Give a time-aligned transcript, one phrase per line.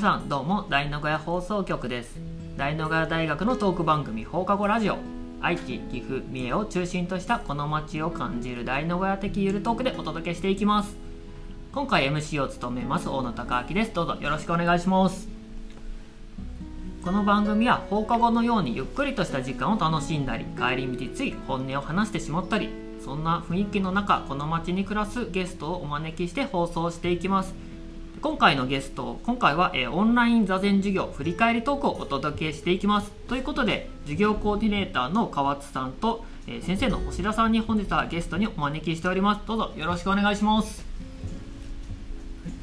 [0.00, 2.16] 皆さんどうも大野ヶ谷放送局です。
[2.56, 4.96] 大野ヶ谷大学のトーク番組放課後ラジオ。
[5.42, 10.96] 愛知岐阜三重を中心としたこの街を感じる大野ヶ谷的ゆるトークでお届けしていきます。
[11.74, 13.92] 今回 MC を務めます大野孝明です。
[13.92, 15.28] どうぞよろしくお願いします。
[17.04, 22.70] この番組は放課後のようにゆっくりとした時間を楽しんだり帰り道つい本音を話してしまったり
[23.04, 27.69] そんな雰囲気の中この街に暮らすゲストをお招きして放送していきます。
[28.22, 33.10] 今回のゲスト今回は、えー、オンライン座禅授業振り返りトークをお届けしていきます。
[33.28, 39.46] ということで授業コーディネーターの川津さんと、えー、先生の星田さんに本日はゲストにお招きしております。
[39.46, 40.84] どうぞよろしくお願いします。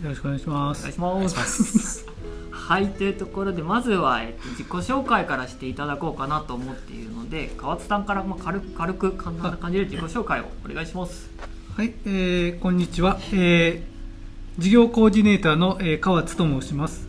[0.03, 0.81] よろしくお願いします。
[1.01, 2.05] お願いします。
[2.51, 11.31] はいというところでまずは、えっと、自己紹介からしていただこうかなと思っているので川津さんから、まあ、軽く軽く簡単な感じで自己紹介をお願いします。
[11.75, 13.96] はい、えー、こんにちは、えー、
[14.57, 17.07] 事業コーディネーターの、えー、川津と申します。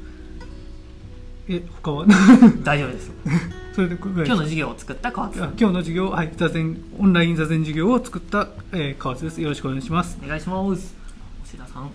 [1.49, 2.07] え他は？
[2.63, 3.11] 大丈夫です。
[3.75, 9.41] それで今日の授業を作った川津今日の授業はい座禅オンライン座禅授業を作った、えー、川津です。
[9.41, 10.19] よろしくお願いします。
[10.23, 10.95] お願いします。
[11.43, 11.91] 星田さん。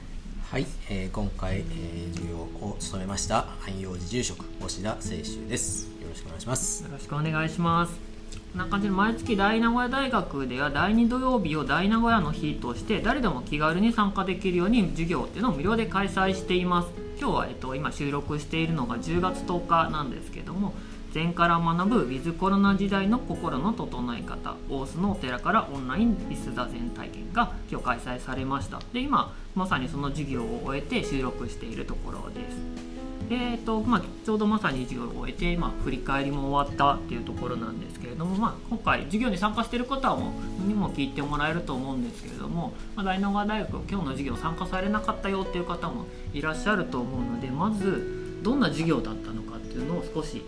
[0.50, 5.88] はい、えー、今回、えー、授業を務めました安養寺住職星田清修です。
[6.02, 6.84] よろしくお願いします。
[6.84, 8.13] よろしくお願いします
[8.54, 16.90] こんな感じで毎月大名古屋大学では第2土曜日を大名古屋の日として誰でも気軽に参加できるように授業っていうのを無料で開催しています。
[17.20, 20.74] 今日は、えっと、今収録しているのが10月10日なんですけども
[21.14, 28.80] 禅から学ぶウィズコロナ時代の心の整え方大須のお寺からオンラインリス座禅体験が今日開催されました。
[28.94, 32.93] で今まさにその授業を終えて収録しているところです。
[33.30, 40.34] でえっとまあ、ちょうどまさに授業を終えて、まあ、振り返りも終わったっていうところなんですけれども、まあ、今回授業に参加している方も
[40.68, 50.44] にも聞いてもらえると思うんですけれども、まあ、大野川大学今日の授業参加されなかったよっていう方もいらっしゃると思うのでまずどんな授業だったのかっていうのを少し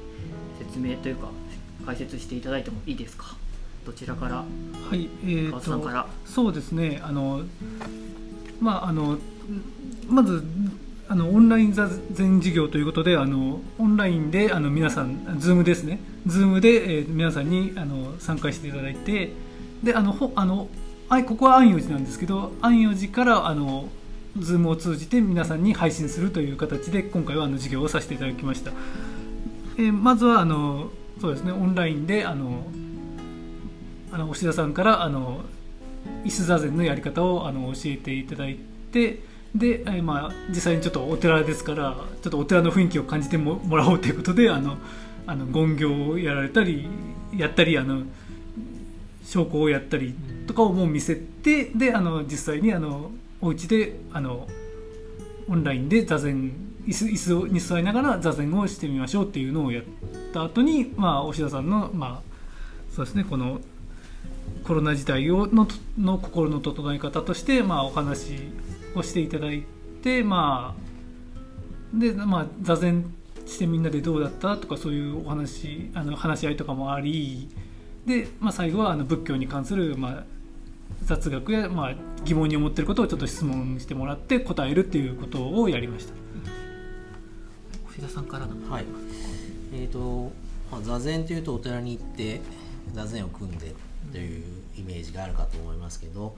[0.60, 1.30] 説明というか
[1.86, 3.36] 解説していただいてもいいですか？
[3.86, 4.36] どちらから？
[4.38, 4.46] は
[4.94, 7.42] いえーと、とそうですねあの
[8.60, 9.18] まああの
[10.10, 10.44] まず
[11.08, 19.32] あのオンライン座禅授業ということであのオンラインであの皆さんズームですねZoom で、えー、皆さんにあの参加していただいて
[19.84, 20.68] であのほあの
[21.08, 23.90] あここは安養寺なんですけど安養寺からあの
[24.40, 28.72] Zoom を通じて皆さんに配信するという形で今回はあの授業をさせていただきました。
[29.78, 30.90] えー、まずはあの
[31.22, 32.66] そうですねオンラインであの
[34.12, 35.42] あの押田さんからあの
[36.24, 38.58] 椅子坐禅のやり方をあの教えていただい
[38.92, 39.20] て
[39.56, 44.78] で、えー、まあ、実際にちょっとお寺ですからちょっとお寺の雰囲気を感じてもらおうということであの
[45.28, 46.88] あの権行をやられたり
[47.36, 48.04] やったりあの
[49.26, 50.14] 証拠をやったり
[50.46, 53.12] とかをもう見せてであの実際にあの
[53.42, 54.48] お家であの
[55.48, 56.52] オンラインで座禅
[56.86, 59.84] 椅子椅子に座りながら座禅をしてみましょうっていうのをやっ
[60.34, 63.62] た後にまあ押田さんのまあそうですねこの
[64.64, 65.68] コロナ時代をの
[66.00, 68.34] の心の整え方としてまあお話
[69.00, 69.64] をしていただい
[70.02, 73.14] てまあでまあ座禅
[73.46, 77.50] してみんなでどうだったとかそういうお話あの話し合いとかもあり
[78.06, 80.24] で、まあ、最後はあの仏教に関する、まあ、
[81.04, 86.14] 雑学や、まあ、疑問に思ってることをちょっと質問してもらって答えるっていうことをやりました。
[87.88, 88.86] 藤田さんからはい、
[89.74, 90.32] えーと
[90.72, 92.42] まあ、座禅というとお寺に行って
[92.94, 93.74] 座禅を組んで
[94.12, 94.44] という
[94.78, 96.36] イメージがあるかと思いますけど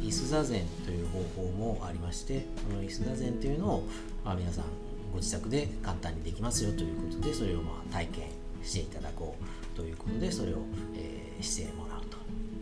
[0.00, 3.88] 椅子座禅という方法もありましてこの椅子座禅というのを、
[4.24, 4.64] まあ、皆さん
[5.12, 8.24] ご自宅で簡単にできますよということでそれをまあ体験
[8.62, 10.58] していただこうということでそれを、
[10.94, 12.18] えー、してもらうと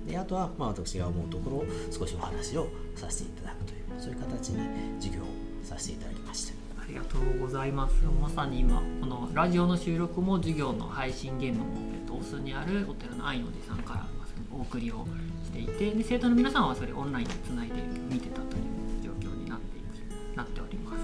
[0.07, 4.67] であとは、まあ、私が思うところを少しお話をさせていただくというそういう形に
[5.01, 5.27] 授業を
[5.65, 6.59] させていただきました。
[6.81, 14.18] ありがとうございますまさに今このラジオの収録も授業の配信ゲームも、えっと、お酢にあるお寺の愛のおじさんから
[14.59, 15.07] お送りを
[15.45, 17.75] していてで生徒の皆さんはそれオンラインでつないで
[18.11, 20.99] 見てたという状況になっていなっております。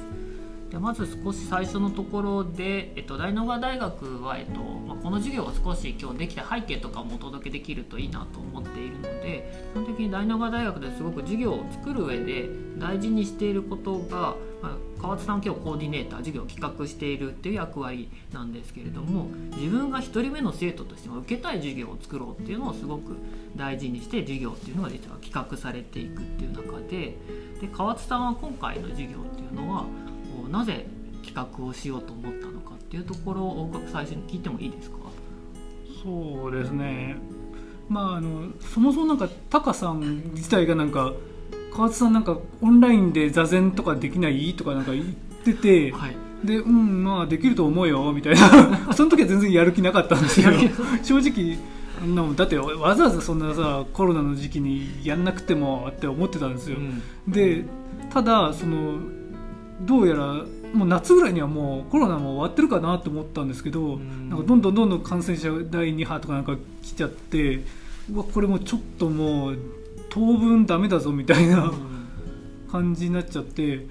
[0.71, 12.49] でまず少し最初のところで、えっと、大野川大学は、えっとまあ、この授業が少し今日できた背景とかもお届けできるといいなと思っているので基本的に大野川大学ですごく授業を作る上で
[12.79, 23.15] 大事にしていることが、まあ川津さん今日コーディネーター授業を企画しているっていう役割なんですけれども自分が1人目の生徒としても受けたい授業を作ろうっていうのをすごく
[23.55, 27.19] 大事にして授業っていうのが実は企画されていくっていう中で
[27.61, 29.85] で川津さんは今回の授業っていうのは
[30.51, 30.87] なぜ
[31.23, 34.97] 企画をしようと思ったのかっていうところを最初に聞いてもいいですか？
[36.03, 37.17] そうですね。
[37.91, 41.13] まああのそもそもなんかタカさん自体がなんか
[41.75, 44.55] 川津さんなんかオンラインで座禅とかできない？
[44.55, 45.05] とかなんか言っ
[45.45, 46.17] てて、はい、
[46.47, 48.93] でうんまあできると思うよみたいな。
[48.95, 50.53] その時は全然やる気なかったんですけど
[51.03, 51.59] 正直
[52.07, 56.79] なだってわざわざそんなさコロナの時期にやんなくてもって思ってたんですよ、
[57.27, 57.65] で
[58.11, 58.99] ただその
[59.81, 60.45] どうやら
[60.75, 64.29] もう夏ぐらいにはもうコロナも終わってるかなと思ったんですけど、ん。
[64.29, 67.63] なんかどんどんどんどん感染者第2波とかなんか来ちゃって
[68.13, 69.59] うわこれもうちょっともう
[70.15, 71.73] 当分ダメだぞみたいな
[72.71, 73.85] 感じになっちゃって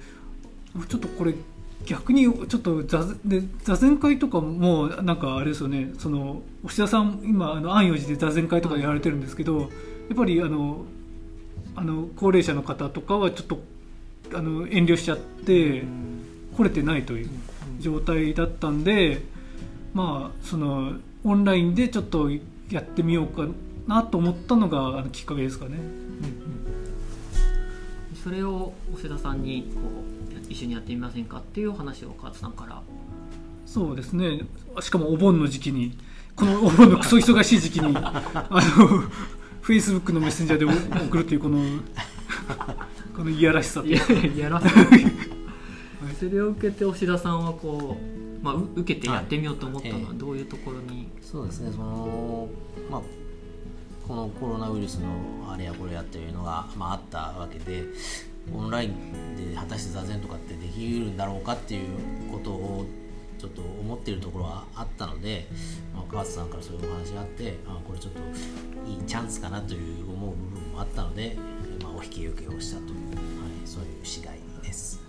[0.88, 1.34] ちょっとこれ
[1.84, 5.92] 逆にちょっと座で座禅会とかもなんかあれですよね。
[5.98, 9.68] その押田さん今あの安養寺で座禅会とかやられてるんですけど、やっ
[10.16, 10.86] ぱりあの
[11.76, 13.58] あの高齢者の方とかはちょっと
[14.32, 15.82] あの遠慮しちゃって
[16.56, 17.28] 来れてないという
[17.80, 19.20] 状態だったんで
[19.92, 22.30] まあそのオンラインでちょっと
[22.70, 23.46] やってみようか
[23.86, 25.78] なと思ったのがあのきっかけですかね。
[28.22, 32.82] それを押田さんにこう一緒にやってみませんかっていう話を川津さんから。
[33.66, 34.40] そうですね。
[34.80, 35.98] しかもお盆の時期に
[36.36, 38.22] このお盆のクソ忙しい時期に あ
[38.78, 38.86] の
[39.60, 40.64] フェイスブックのメッセンジャーで
[41.06, 41.60] 送るというこの
[43.16, 44.00] このいやらしさといや
[44.36, 44.60] やら
[46.18, 51.72] それを受けて押田さんはこう、まあ、う受けてやってみようと思ったのはどういうところに、そうですね。
[51.72, 52.48] その
[52.90, 53.00] まあ
[54.06, 55.08] このコロナウイルスの
[55.50, 57.84] あれやこれやっていうのが、まあ、あったわけで
[58.54, 61.88] オンラインで果たして座禅とかってできるんだろうかっていう
[62.30, 62.84] ことを
[63.38, 65.46] ちょっと思っているところはあったので、
[65.94, 68.20] まあ、川津さんからそういうお話があってあこれちょっと
[68.88, 71.36] いいチャンスかなという思う部分もあったので、
[71.82, 75.00] まあ、お引き受けをしたという、はい、そういう次第です。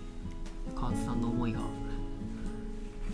[0.74, 1.60] 川津さんの思いが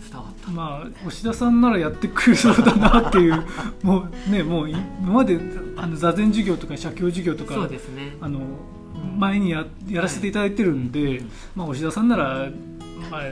[0.09, 3.43] 伝わったまあ押田さんならやってくれそうだなっていう
[3.81, 5.39] もうねもう今まで
[5.83, 8.15] あの座禅授業とか写経授業とかそうですね。
[8.21, 8.39] あの
[9.17, 11.21] 前にややらせていただいてるんで、
[11.55, 12.49] まあ、押田さんなら、
[13.11, 13.23] まあ、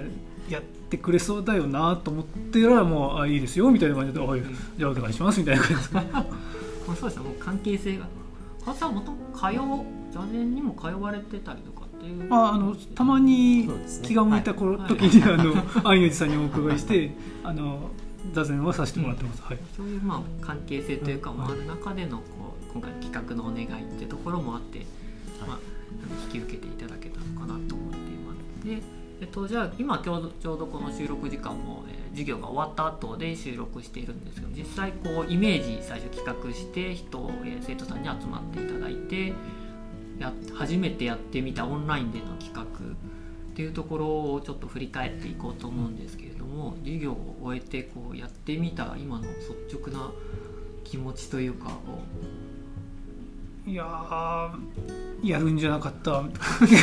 [0.49, 4.41] やってくれそうだよなと思ってたらもうあいいですよみたいな感じで「おい
[4.77, 6.19] じゃあお願いします」みたいな感じですか ま
[6.93, 7.23] あそうですね。
[7.23, 8.07] もう関係性が。
[8.65, 12.29] 川津さんもともと通座禅にも通われてたりとかっていう。
[12.29, 13.69] まあ、あのたまに
[14.03, 14.89] 気が向いた頃、はい。
[14.89, 15.53] 時にあの
[15.87, 17.11] 安養寺さんにお伺いして
[17.43, 17.89] あの
[18.33, 19.59] 座禅はさせてもらってます、はい。
[19.75, 22.23] そういうまあ関係性というかもある中でのこ
[22.69, 24.85] う今回の企画のお願いっていうところもあって、
[25.45, 25.59] まあ、
[26.25, 28.67] 引き受けていただけたのかなと思っています。
[28.67, 39.33] でえっと、じゃあ今ちょうどちょうどこの収録時間も、えー授業が終わった後で収録しているんですけど実際こうイメージ最初企画して人、えー生徒さんに集まっていただいて
[40.19, 42.65] や初めてやってみたオンラインでの企画っ
[43.55, 50.11] ていうところをちょっと振り返っていこうと思うんですけれども授業を終えてこうやってみた今の率直な
[50.83, 52.01] 気持ちというかを
[53.69, 56.23] いやーやるんじゃなかった。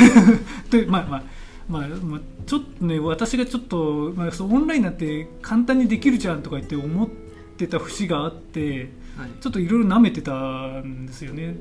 [0.71, 1.23] でまあまあ
[1.69, 7.09] まあ、まあ、ちょっとね私がちょっと、まあ、そうオンラインなんて簡単にできるじゃんとか言って思っ
[7.57, 9.31] てた節があってはい。
[9.41, 11.57] ちょっといろいろ舐めてたんですよね。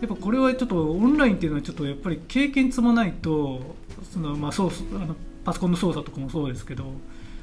[0.00, 3.76] やっぱこれはちょっとオンラインっていうのはちょっとやっぱり経験積まないと
[4.12, 6.84] その、まあ、そうあのパソコンの操作とかもそうですけど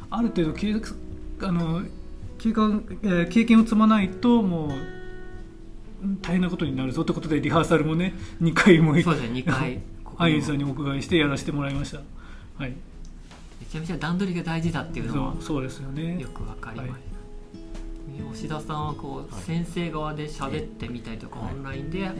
[0.09, 0.73] ある程度経
[1.41, 1.81] あの
[2.37, 4.71] 経験えー経験を積まないともう
[6.21, 9.81] 大変なことになるぞってことでリハーサルもね2回もそうですね2回
[10.19, 11.99] アインさんにお伺いしてやらせてもらいました。
[12.57, 12.71] はい。
[13.61, 16.19] めちゃめちゃ段取りが大事だっていうのはそうですよね。
[16.19, 18.33] よくわかりました、はい。
[18.33, 22.11] 吉田さんはこう、はい先生側で喋ってみたりとか、はいオンラインで、え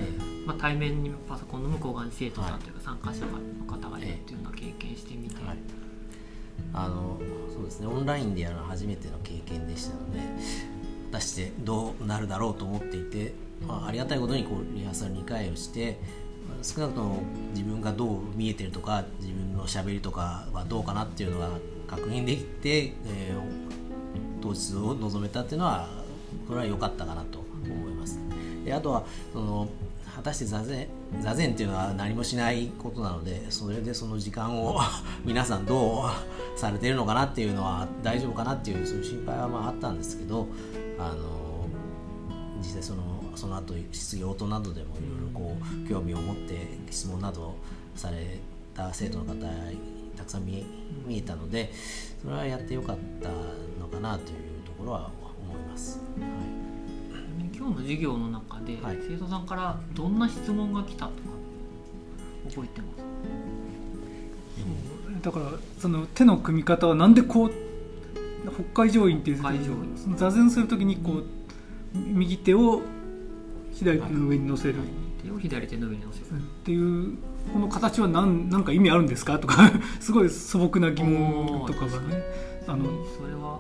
[0.46, 5.58] まあ、対面にパソコンの向こう側に生徒さんというか参加者の方がいるっていうのを経験してみて、はい、
[6.74, 7.20] あの
[7.54, 10.20] そうですねオンラインでやるのは初めての経験でしたので
[11.12, 13.34] 果たしてどうなるだろうと思っていて、
[13.68, 16.00] まあ、ありがたいことにこうリハーサル2回をして
[16.62, 21.50] 少なくとも自分がどう見えてるとか自分のしゃべりとかはどうかなっていうのが
[21.88, 23.70] 確認できて、えー
[24.42, 25.88] 当日を臨めたっていうのは
[26.48, 28.20] これは良かったかなと思います。
[28.66, 29.68] であとはその
[30.16, 30.88] 果たして座禅
[31.22, 34.80] 座禅っていうのは何もしないことなのでそれでその時間を
[35.26, 40.48] 皆さんどうされてるのかなっていうのは大丈夫かなっていうそういう心配はまああったんですけど
[41.00, 41.68] あの
[42.60, 43.02] 実際その
[43.36, 47.56] その後質疑応答などでもいろいろこう興味を持って質問など
[47.96, 48.40] され
[48.76, 49.34] た生徒の方
[50.16, 50.64] たくさん見え
[51.08, 51.72] 見えたので
[52.22, 53.30] それはやってよかった
[53.80, 55.12] のかなというところは
[55.42, 56.00] 思います。
[56.20, 56.26] は
[56.66, 56.69] い
[57.56, 58.98] 今日の授業の中で、はい。
[59.08, 61.14] 生徒さんからどんな質問が来たとか
[62.50, 63.04] 覚えてます？
[65.22, 67.52] だからその手の組み方はなんでこう
[68.74, 69.94] 北海上院っていう北海上院。
[69.96, 71.26] その座禅するときにこう
[71.94, 72.82] 右手を
[73.74, 74.76] 左手の上に乗せる。
[75.24, 76.30] 手を左手の上に乗せる、っ
[76.64, 77.18] ていう
[77.52, 79.70] この形は何なんか意味あるんですかとか
[80.00, 82.24] すごい素朴な疑問とかがね。
[82.68, 82.86] あの
[83.18, 83.60] それは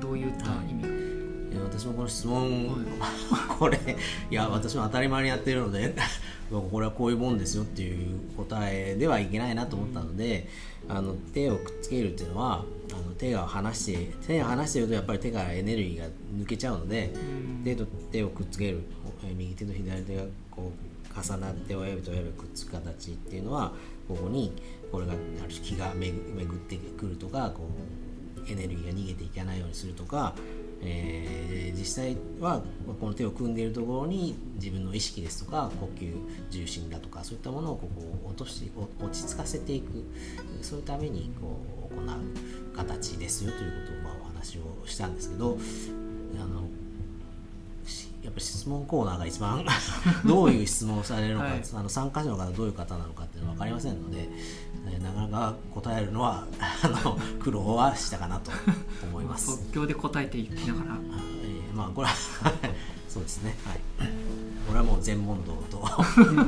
[0.00, 0.97] どういった意味が、いや
[1.78, 2.84] 私もこの質問、
[3.56, 3.78] これ
[4.30, 5.94] いや私も当たり前にやってるので
[6.50, 10.48] これはこういうもんですよっていう答えではいけないなと思ったので、
[10.88, 16.06] あの手をくっつけるっていうのはあの手が離して手が離してるとやっぱり手からエネルギーが
[16.36, 17.12] 抜けちゃうので、
[17.64, 18.80] 手と手をくっつける。
[19.36, 23.72] 右手と左手がこう重なって親指と親指くっつく形っていうのは
[24.08, 24.52] ここに
[24.90, 26.14] これがある気が巡っ
[26.60, 27.68] てくるとかこ
[28.46, 30.34] うエネルギーが逃げていかないようにするとか
[30.82, 32.62] えー、実際は
[33.00, 36.14] この手を組んでいるところに自分の意識ですとか呼吸
[36.50, 38.70] 重心だとかそういったものをここ落として
[39.02, 40.04] 落ち着かせていく
[40.62, 41.58] そういうためにこ
[41.90, 45.58] う行う形ですよということをまあお話をしたんですけど
[46.40, 46.68] あの
[48.22, 49.64] やっぱり質問コーナーが一番
[50.26, 54.28] どういう質問をされるのか、はい、あの参加者の方どういう方なのかっていうのは分かりませんので、
[54.90, 58.50] えなかなか答えるのは あの苦労はしたかなと
[59.28, 59.46] ます。
[59.46, 62.14] 即興で答えていきながら、えー、まあこれは
[63.08, 63.54] そうですね。
[63.64, 63.80] はい。
[64.68, 65.82] これはもう全問答と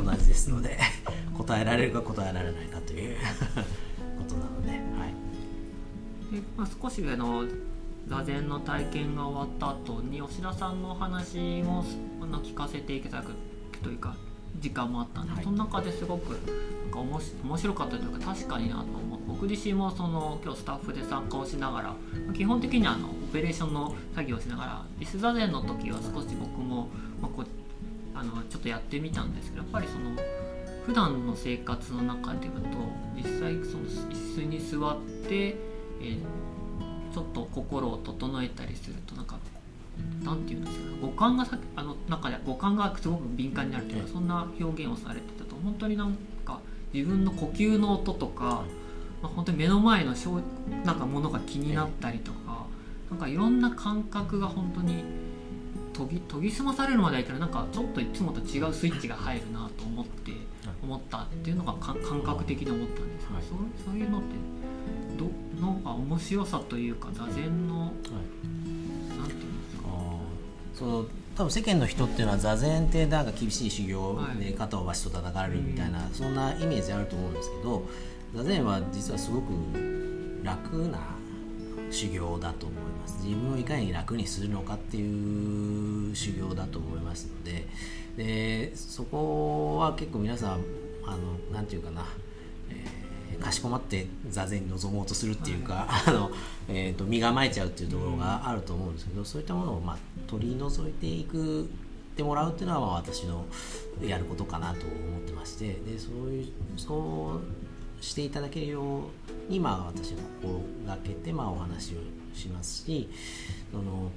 [0.05, 0.79] 同じですので
[1.39, 3.17] 答えられるか答えられないかという
[4.19, 7.47] ことなので、はい、でまあ、少しあの
[8.07, 11.83] 座禅の体験が終わった後に吉田さんのお話も
[12.21, 13.33] あの聞かせていただく
[13.83, 14.15] というか
[14.59, 21.95] 時間もあったんで、はい、その中ですごくなんか面白かったというか確かになと思う僕自身もその今日スタッフで参加をしながら
[22.35, 26.89] 基本的にあのオペレーションの作業をしながらリス座禅の時は少し僕も、
[27.21, 27.45] まあ、こ
[28.15, 30.11] あのちょっとやってみたんですけどやっぱりその
[30.85, 32.69] 普段の生活の中でいうと
[33.17, 36.19] 実際その椅子に座って、えー
[37.13, 39.37] ちょっと心を整えたりするとなんか
[40.25, 45.57] なんていうんですか五感がさあの中で五感がすごく敏感になるというかそんな表現をされてたと。
[45.57, 46.61] 本当になんか
[46.93, 48.65] 自分の呼吸の音とか、
[49.23, 50.15] まあ、本当に目の前の
[50.85, 52.67] なんかものが気になったりとか
[53.11, 55.05] なんかいろんな感覚が本当に
[55.93, 57.41] 研ぎ研ぎ澄まされるまではいかない。
[57.41, 60.33] なんかちょっといつもと違うスイッチが入るなと思って
[60.83, 64.29] 思ったっていうのが感覚的に思ったんですけど、そうそういうのって
[65.19, 65.31] ど
[65.61, 68.40] のが面白さというか座禅の、はい、
[70.81, 71.05] その
[71.37, 77.83] 多分世間の人っていうのは座禅ってなんか厳しい修行で肩をバシと叩かれるみたいな、はい、そんなイメージあると思うんですけど
[78.35, 79.53] 座禅は実はすごく
[80.43, 80.99] 楽な
[81.91, 83.19] 修行だと思います。
[83.23, 87.67] 自分をいかに楽にするのかっていう修行だと思いますので
[88.17, 90.65] でそこは結構皆さん
[91.05, 92.07] あのなんていうかな、
[92.71, 96.31] えーかしこまって座禅に臨もうとするっていうか、あの
[96.69, 101.67] えーと、身構えちゃうっていうところがあると思うんですけど、そういったものを、まあ、取り除いていくっ
[102.17, 103.45] てもらうっていうのは、まあ、私の
[104.03, 107.41] やることかなと思ってましてでそういうそ
[108.01, 108.83] うしていただけるよ
[109.49, 111.99] うに、まあ、私は心がけて、まあ、お話を
[112.35, 113.09] しますし
[113.71, 114.11] その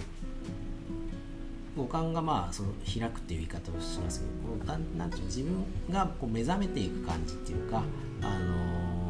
[1.76, 7.84] 五感がまあその開くっていう言い方をしますけどこうなんていう自分がこう目覚めていく感じっていうか、
[8.22, 9.03] あの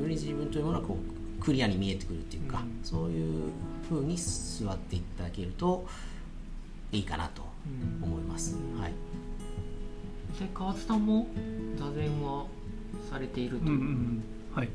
[0.00, 3.50] より自分というものはこうクリアに見えてくるっていうか、うん、そういう
[3.88, 5.86] ふうに座っていただけると
[6.92, 7.42] いいかなと
[8.02, 8.56] 思います。
[8.56, 8.92] うん、はい。
[10.54, 11.26] 川津さんも
[11.76, 12.46] 座禅は
[13.10, 14.22] されていると、うんうん、
[14.54, 14.68] はい。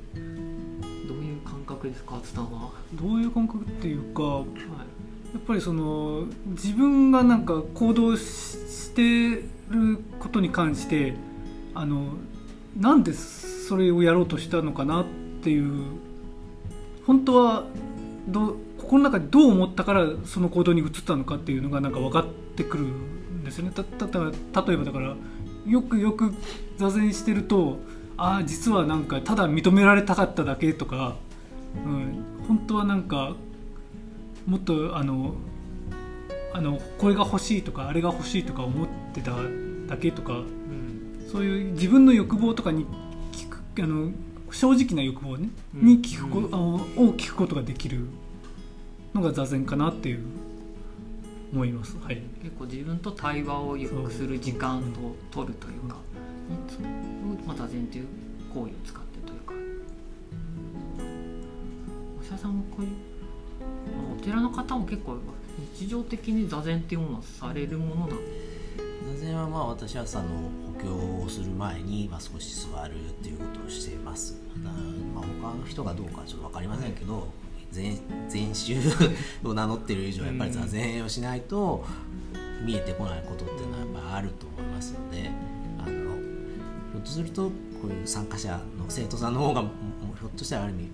[1.07, 2.71] どういう感覚ですか川津さんは？
[2.93, 11.13] どういう感覚っていうか、はい、やっぱりその自分がなんか行動してることに関して
[11.73, 12.13] あの
[12.77, 13.13] なんで
[13.67, 15.05] それをやろうとしたのかなっ
[15.41, 15.83] ていう
[17.07, 17.65] 本当は
[18.27, 23.71] どこの中でどう思ったからその行動に移ったのかっていうのがなんか分かってくるんですよね。
[23.73, 24.05] たた
[24.67, 25.15] 例えばだから
[25.65, 26.33] よくよく
[26.77, 27.79] 座禅してると
[28.17, 31.15] ああ実はなんかただ認められたかっただけとか、
[31.85, 33.35] うん、本当はなんか
[34.45, 35.35] もっとあの
[36.51, 39.31] あのこれが欲しいとかあれが欲しいとか思ってた
[39.87, 42.85] だけとか、うん、そういう自分の欲望とかに
[43.79, 44.11] あの
[44.51, 48.05] 正直な欲望、ね、に聞くこ、うん、を聞くことができる
[49.13, 50.19] のが座禅かなっていう
[51.51, 54.81] 思います、はい、結構自分と対話をゆっくする時間を
[55.31, 55.97] 取るというか、
[56.79, 58.07] うん、まあ、座禅という
[58.53, 59.53] 行為を使ってというか。
[62.19, 62.89] お医者さんもこういう
[64.19, 65.17] お寺の方も結構
[65.75, 68.52] 日常的に座禅っていうものはされるものなんです
[69.53, 70.29] まあ私は朝の
[70.65, 74.35] 補強をする前に、まあ、少し座るっていうことをしています。
[74.57, 74.71] ま
[75.21, 77.27] あ、他の人がどうかちょっと分かりませんけど、
[77.71, 78.75] 禅禅宗
[79.43, 81.85] を名乗ってる以上やっぱり座禅をしないと
[82.65, 85.29] 見えてこないことっていうのはやっぱあると思いますので
[85.79, 87.51] あのひょっとするとこ
[87.85, 90.89] ういう参加者の生徒さんの方がひょっとしたらある意味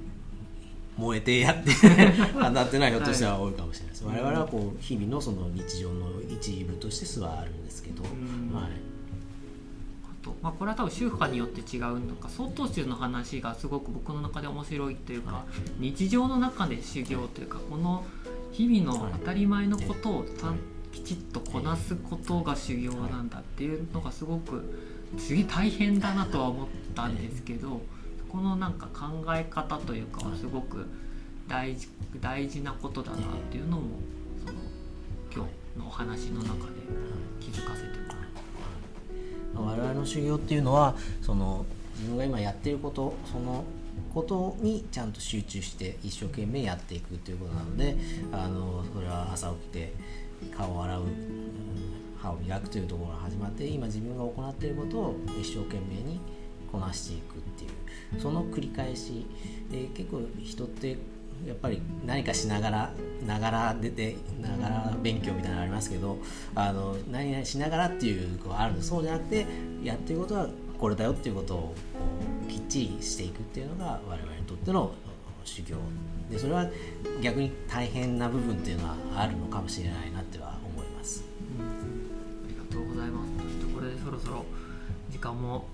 [0.99, 1.71] 燃えてやって
[2.33, 8.89] 当たってないひょっとしたら多いかもしれないです、はい、我々はこう日々のその日常の一部として素はあるんですけど、はい。
[10.21, 15.45] と、まあ、これは多分宗派によって違うのか曹洞宗の話がすごく僕の中で面白いというか、は
[15.79, 18.03] い、日常の中で修行というか、この
[18.51, 20.53] 日々の当たり前のことをた、
[20.91, 24.63] きちっとこなすことが修行なんだっていうのがすごく
[25.17, 27.81] 次大変だなとは思ったんですけど
[28.31, 30.85] このなんか考え方というかはすごく
[31.47, 31.87] 大事
[32.21, 33.19] 大事なことだなっ
[33.51, 33.83] ていうのも
[34.45, 34.59] その
[35.33, 35.45] 今
[35.75, 36.73] 日のお話の中で
[37.39, 37.99] 気づかせて
[39.55, 41.65] 我々の修行っていうのはその
[41.97, 43.63] 自分が今やってることその
[44.13, 47.97] ことにちゃんと集中して一生懸命やっていくということなので
[48.31, 49.93] あのそれは朝起きて
[50.55, 51.01] 顔を洗う
[52.17, 56.19] 歯を磨くというところが始まって今自分が行っていることを一生懸命に
[56.71, 57.67] こなしていくってい
[58.17, 59.25] うその繰り返し
[59.71, 60.97] で結構人って
[61.47, 62.91] やっぱり何かしながら
[63.25, 66.17] ながら出てながら勉強みたいなのありますけど
[66.55, 69.45] あの何々しながらっていうこうあるんでそうじゃなくて
[69.83, 71.75] やってることはこれだよっていうことを
[72.49, 74.93] きっちりしていくっていうのが我々にとっての
[75.45, 75.77] 修行
[76.29, 76.67] でそれは
[77.21, 81.23] 逆に大変な部分っていうのはあるのかもしれないなっては思います。
[81.57, 83.29] うん、ありがとうございます。
[83.73, 84.45] これでそろそろ
[85.09, 85.65] 時間も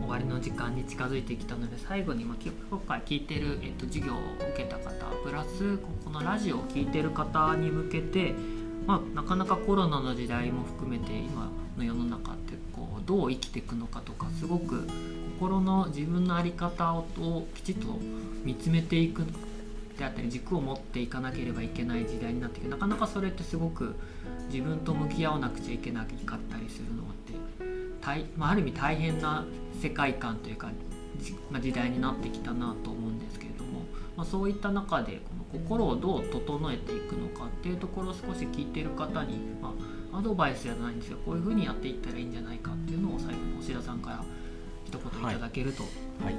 [0.00, 2.36] 終わりの時間に近づいてきたので最後に、ま、
[2.70, 4.18] 今回聞いてる、えっと、授業を
[4.52, 8.34] 受けた方プラスここのラジオを聴いてる方に向けて、
[8.86, 14.86] まあ、なかなかコロナの時代も含めて今の世の中ってこうどう生きていくのかとかすごく
[15.38, 17.06] 心の自分の在り方を
[17.54, 17.86] きちっと
[18.44, 19.24] 見つめていく
[19.98, 23.94] であったり軸を持っていかなければいけない時代になってきてなかなかそれってすごく
[24.50, 26.06] 自分と向き合わなくちゃいけなか
[26.36, 27.34] ったりするのって
[28.36, 29.46] まあ、ある意味大変な
[29.80, 30.70] 世界観というか、
[31.50, 33.80] ま、時代になってきたなと思うんですけれども、
[34.16, 35.20] まあ、そういった中で
[35.52, 39.74] この心をどう整えていくのかっていうところを少し聞いてる方に、ま
[40.12, 44.24] あ、アドバイスじゃないんですよこういうふうにやっていったらいいんじゃないかっていうのを最後に押田さんから
[44.86, 45.82] 一言いただけると。
[45.82, 45.88] は
[46.22, 46.34] い、はい、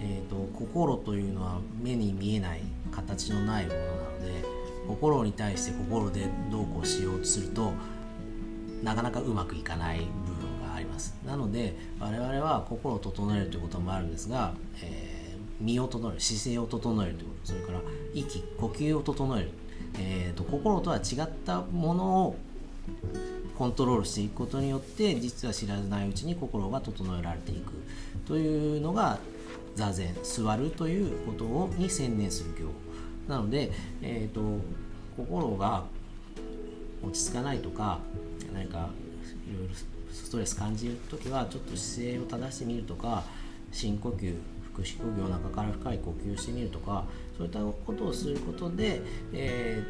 [0.00, 4.44] えーと、心というのは目に見えない形のないものなので
[4.86, 7.72] 心に対して心でどうこうしようとすると
[8.82, 10.00] なかなかうまくいかない
[11.00, 11.14] ます。
[11.26, 17.80] なので我々は心を整えるということもあるんですが、えー、身を整える姿勢を整えるということそれから
[18.14, 19.50] 息呼吸を整える、
[19.98, 22.36] えーと、心とは違ったものを
[23.56, 27.72] コントロールしていくことによって実は知らないうちに心が整えられていく。
[28.26, 29.18] というのが
[29.74, 32.70] 座禅座るということをに専念する行
[33.28, 33.70] なので、
[34.02, 34.60] えーと
[35.16, 35.84] 心が
[37.02, 37.98] 落ち着かないとか
[38.54, 38.88] 何か
[39.50, 39.74] いろいろ
[40.12, 43.24] ストレス感じる時はちょっと姿勢を正してみるとか
[43.72, 44.34] 深呼吸
[44.74, 47.04] 腹式呼吸を中から深い呼吸してみるとか
[47.36, 49.82] そういったことをすることで、え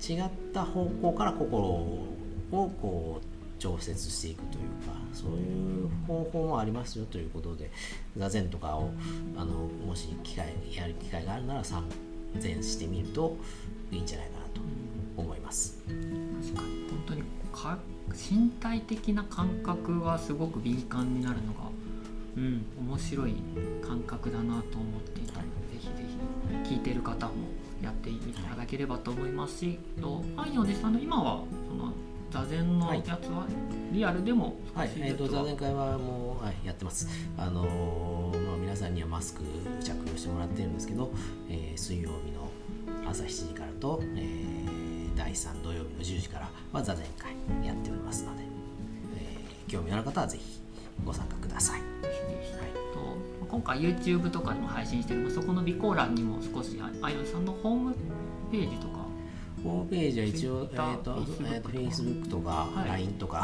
[0.00, 2.08] ー、違った方向から心を
[2.50, 7.70] こう調節していくというかそういう方法もありますよということで
[8.16, 8.90] 座禅とかを
[9.36, 11.84] あのもし機会やる機会があるなら参
[12.36, 13.36] 禅してみると
[13.90, 14.60] いいんじゃないかなと
[15.16, 15.78] 思います。
[15.86, 15.96] 確
[16.54, 17.22] かに本当に
[18.14, 21.60] 身体的な感覚がすごく敏感になるのが、
[22.36, 23.34] うん、面白い
[23.86, 25.92] 感覚だなと思っていたので、ぜひぜ
[26.64, 27.32] ひ聞いてる方も
[27.82, 31.92] やってみていただければと思いますし、と愛のおじさんの今はその
[32.30, 33.46] 座禅のやつは
[33.90, 37.08] リアルでもはい、えーと、座禅会はもう、はい、やってます。
[37.36, 39.42] あのー、まあ、皆さんにはマスク
[39.82, 41.10] 着用してもらってるんですけど、
[41.48, 42.50] えー、水曜日の
[43.08, 44.57] 朝7時からと、えー、
[45.18, 48.44] 第3土曜日の10時からは座禅会やっておりますので、
[49.16, 50.60] えー、興味ある方はぜひ
[51.04, 51.80] ご参加ください。
[51.80, 51.90] はい、
[52.94, 57.94] と今回 YouTube とかでも配信してるそこの備考欄にも少しあゆさんのホーム
[58.52, 58.98] ページとか。
[59.64, 63.38] ホームページは一応、えーとえーと、Facebook とか LINE とか、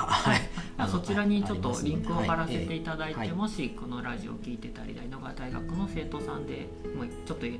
[0.78, 7.58] はい、そちらにちょっとリンクを貼らせていただいて、はい、もしこのラジオを聞いてたり大野川大学の生徒さんでもうちょっと一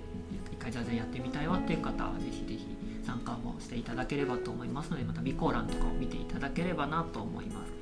[0.61, 2.74] 回座禅やってみたいわっていう方はぜひぜひ
[3.05, 7.73] 参加もしていただければと思いますのでまた備考欄とかを見ていただければなと思います。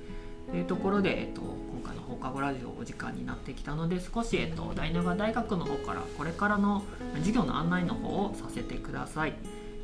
[0.51, 6.83] というところで、えっと、今回の放課後ラジオお時間になってきたので少し、えっと、大長大学の方からこれからの
[7.15, 9.35] 授業の案内の方をさせてください。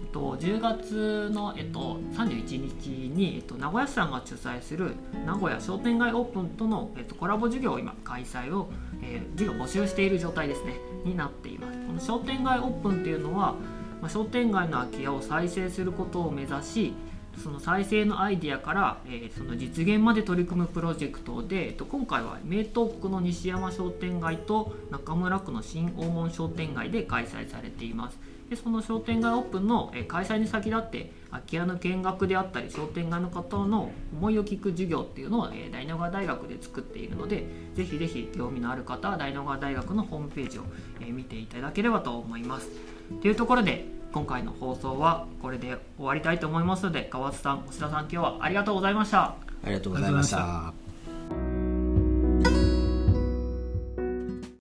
[0.01, 4.93] えっと、10月の、えっと、31日に、えっと、名古屋市さんが主催する
[5.27, 8.71] 名古屋商店街オープンとの、えっと、コラボ授業を今開催を、
[9.03, 10.75] えー、授業募集している状態ですね
[11.05, 13.57] になっていますこの商店街オープンっていうのは、
[14.01, 16.95] まあ、商店街の空き家を再生することを目指し
[17.39, 28.19] その再生のアイデアから、えーその実現まで取り組むプロジェクトで、えっと今回は名東区の西山商店街と中村区の新大門商店街で開催されています。
[28.51, 40.63] でその商店街オープンの、えー開催に先立って空き家の見学であったり商店街の方の思いを聞く授業っていうのを、えー大野川大学で作っているのでぜひぜひ興味のある方は大野川大学のホームページを、
[41.01, 42.98] え見ていただければと思います。
[43.21, 49.35] というところで今回の放送はこれで終わりたいと思いますので川津さん、吉田さん今日はありがとうございました。
[49.65, 50.73] ありがとうございましありがとうございま
[51.63, 51.68] た